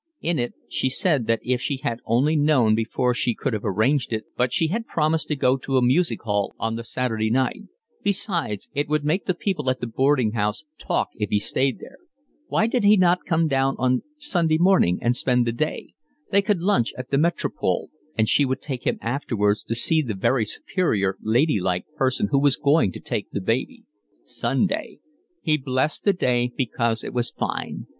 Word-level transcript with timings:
In 0.19 0.39
it 0.39 0.55
she 0.67 0.89
said 0.89 1.27
that 1.27 1.41
if 1.43 1.61
she 1.61 1.77
had 1.77 1.99
only 2.05 2.35
known 2.35 2.73
before 2.73 3.13
she 3.13 3.35
could 3.35 3.53
have 3.53 3.61
arranged 3.63 4.11
it, 4.11 4.25
but 4.35 4.51
she 4.51 4.69
had 4.69 4.87
promised 4.87 5.27
to 5.27 5.35
go 5.35 5.57
to 5.57 5.77
a 5.77 5.81
music 5.83 6.23
hall 6.23 6.55
on 6.57 6.75
the 6.75 6.83
Saturday 6.83 7.29
night; 7.29 7.65
besides, 8.01 8.67
it 8.73 8.89
would 8.89 9.05
make 9.05 9.25
the 9.27 9.35
people 9.35 9.69
at 9.69 9.79
the 9.79 9.85
boarding 9.85 10.31
house 10.31 10.63
talk 10.79 11.09
if 11.17 11.29
he 11.29 11.37
stayed 11.37 11.77
there. 11.77 11.99
Why 12.47 12.65
did 12.65 12.83
he 12.83 12.97
not 12.97 13.25
come 13.27 13.47
on 13.51 14.01
Sunday 14.17 14.57
morning 14.57 14.97
and 15.03 15.15
spend 15.15 15.45
the 15.45 15.51
day? 15.51 15.93
They 16.31 16.41
could 16.41 16.61
lunch 16.63 16.93
at 16.97 17.11
the 17.11 17.19
Metropole, 17.19 17.91
and 18.17 18.27
she 18.27 18.43
would 18.43 18.59
take 18.63 18.87
him 18.87 18.97
afterwards 19.03 19.63
to 19.65 19.75
see 19.75 20.01
the 20.01 20.15
very 20.15 20.45
superior 20.45 21.15
lady 21.21 21.59
like 21.59 21.85
person 21.95 22.29
who 22.31 22.41
was 22.41 22.55
going 22.55 22.91
to 22.93 22.99
take 22.99 23.29
the 23.29 23.39
baby. 23.39 23.83
Sunday. 24.23 24.97
He 25.43 25.57
blessed 25.59 26.05
the 26.05 26.13
day 26.13 26.51
because 26.57 27.03
it 27.03 27.13
was 27.13 27.29
fine. 27.29 27.85